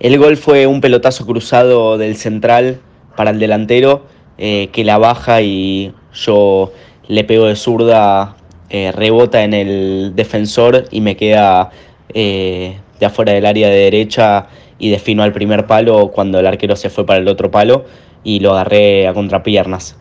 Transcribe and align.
El 0.00 0.16
gol 0.16 0.36
fue 0.36 0.68
un 0.68 0.80
pelotazo 0.80 1.26
cruzado 1.26 1.98
del 1.98 2.16
central 2.16 2.80
para 3.16 3.30
el 3.30 3.40
delantero 3.40 4.06
eh, 4.38 4.68
que 4.70 4.84
la 4.84 4.96
baja 4.96 5.42
y 5.42 5.92
yo 6.14 6.72
le 7.08 7.24
pego 7.24 7.46
de 7.46 7.56
zurda, 7.56 8.36
eh, 8.70 8.92
rebota 8.92 9.42
en 9.42 9.54
el 9.54 10.12
defensor 10.14 10.84
y 10.92 11.00
me 11.00 11.16
queda 11.16 11.70
eh, 12.14 12.78
de 13.00 13.06
afuera 13.06 13.32
del 13.32 13.44
área 13.44 13.68
de 13.68 13.74
derecha 13.74 14.46
y 14.78 14.90
defino 14.90 15.24
al 15.24 15.32
primer 15.32 15.66
palo 15.66 16.12
cuando 16.12 16.38
el 16.38 16.46
arquero 16.46 16.76
se 16.76 16.90
fue 16.90 17.04
para 17.04 17.18
el 17.18 17.26
otro 17.26 17.50
palo 17.50 17.84
y 18.22 18.38
lo 18.38 18.52
agarré 18.52 19.08
a 19.08 19.14
contrapiernas. 19.14 19.96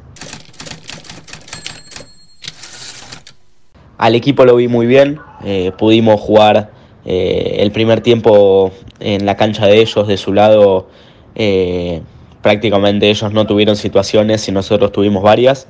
Al 3.98 4.14
equipo 4.14 4.46
lo 4.46 4.58
vi 4.58 4.68
muy 4.68 4.86
bien, 4.86 5.20
pudimos 5.80 6.22
jugar 6.22 6.77
eh, 7.10 7.56
el 7.60 7.72
primer 7.72 8.02
tiempo 8.02 8.74
en 9.00 9.26
la 9.26 9.38
cancha 9.38 9.66
de 9.66 9.80
ellos, 9.80 10.08
de 10.08 10.18
su 10.18 10.34
lado, 10.34 10.90
eh, 11.36 12.02
prácticamente 12.42 13.10
ellos 13.10 13.32
no 13.32 13.48
tuvieron 13.48 13.78
situaciones 13.78 14.46
y 14.50 14.52
nosotros 14.52 14.92
tuvimos 14.92 15.24
varias. 15.24 15.68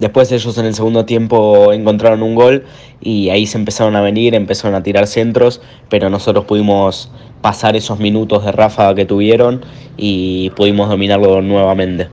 Después 0.00 0.32
ellos 0.32 0.58
en 0.58 0.66
el 0.66 0.74
segundo 0.74 1.04
tiempo 1.04 1.72
encontraron 1.72 2.24
un 2.24 2.34
gol 2.34 2.64
y 3.00 3.30
ahí 3.30 3.46
se 3.46 3.56
empezaron 3.56 3.94
a 3.94 4.00
venir, 4.00 4.34
empezaron 4.34 4.74
a 4.74 4.82
tirar 4.82 5.06
centros, 5.06 5.62
pero 5.88 6.10
nosotros 6.10 6.44
pudimos 6.44 7.08
pasar 7.40 7.76
esos 7.76 8.00
minutos 8.00 8.44
de 8.44 8.50
ráfaga 8.50 8.96
que 8.96 9.04
tuvieron 9.04 9.64
y 9.96 10.50
pudimos 10.50 10.88
dominarlo 10.88 11.40
nuevamente. 11.40 12.08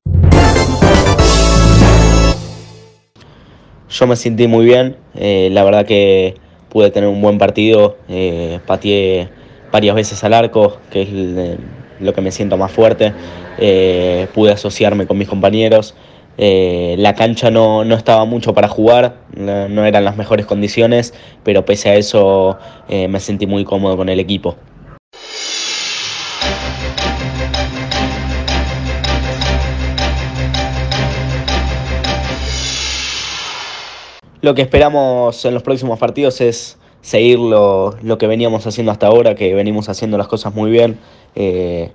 Yo 3.90 4.08
me 4.08 4.16
sentí 4.16 4.46
muy 4.46 4.66
bien, 4.66 4.98
eh, 5.16 5.50
la 5.52 5.64
verdad 5.64 5.86
que 5.88 6.36
pude 6.74 6.92
tener 6.92 7.08
un 7.08 7.22
buen 7.22 7.38
partido, 7.38 7.98
eh, 8.10 8.60
pateé 8.66 9.30
varias 9.72 9.96
veces 9.96 10.24
al 10.24 10.34
arco, 10.34 10.80
que 10.92 11.04
es 11.04 11.10
el, 11.10 11.58
lo 12.00 12.14
que 12.14 12.22
me 12.22 12.32
siento 12.32 12.58
más 12.58 12.72
fuerte, 12.72 13.14
eh, 13.58 14.28
pude 14.34 14.52
asociarme 14.52 15.08
con 15.08 15.18
mis 15.18 15.30
compañeros, 15.30 15.96
eh, 16.38 16.96
la 16.98 17.14
cancha 17.14 17.52
no, 17.52 17.86
no, 17.86 17.96
estaba 17.96 18.26
mucho 18.26 18.54
para 18.54 18.68
jugar, 18.68 19.18
no, 19.36 19.86
eran 19.86 20.04
las 20.04 20.18
mejores 20.18 20.46
condiciones, 20.46 21.14
pero 21.44 21.64
pese 21.64 21.90
a 21.90 21.96
eso 21.96 22.58
eh, 22.90 23.08
me 23.08 23.20
sentí 23.20 23.46
muy 23.46 23.64
cómodo 23.64 23.98
con 23.98 24.10
el 24.10 24.20
equipo. 24.20 24.56
Lo 34.44 34.56
que 34.56 34.62
esperamos 34.62 35.46
en 35.46 35.54
los 35.54 35.64
próximos 35.64 35.98
partidos 36.00 36.42
es 36.42 36.78
seguir 37.00 37.40
lo, 37.40 37.96
lo, 38.02 38.18
que 38.18 38.28
veníamos 38.28 38.68
haciendo 38.68 38.92
hasta 38.92 39.08
ahora, 39.08 39.36
que 39.36 39.54
venimos 39.54 39.88
haciendo 39.88 40.18
las 40.18 40.28
cosas 40.28 40.54
muy 40.54 40.70
bien. 40.70 41.00
Eh, 41.34 41.92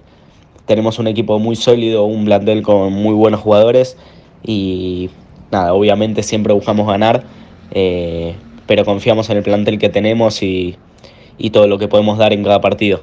tenemos 0.64 0.98
un 0.98 1.08
equipo 1.08 1.38
muy 1.38 1.56
sólido, 1.56 2.04
un 2.04 2.24
plantel 2.24 2.62
con 2.62 2.90
muy 2.94 3.12
buenos 3.12 3.40
jugadores 3.40 3.98
y 4.42 5.10
nada, 5.50 5.74
obviamente 5.74 6.22
siempre 6.22 6.54
buscamos 6.54 6.86
ganar, 6.86 7.24
eh, 7.72 8.34
pero 8.66 8.86
confiamos 8.86 9.28
en 9.28 9.36
el 9.36 9.42
plantel 9.42 9.78
que 9.78 9.90
tenemos 9.90 10.42
y, 10.42 10.76
y 11.36 11.50
todo 11.50 11.66
lo 11.66 11.76
que 11.76 11.86
podemos 11.86 12.16
dar 12.16 12.32
en 12.32 12.44
cada 12.44 12.62
partido. 12.62 13.02